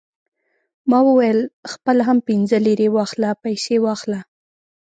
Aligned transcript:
ما 0.89 0.99
وویل: 1.07 1.39
خپله 1.71 2.01
هم 2.07 2.17
پنځه 2.27 2.57
لېرې 2.65 2.87
واخله، 2.95 3.29
پیسې 3.43 3.75
واخله. 3.85 4.19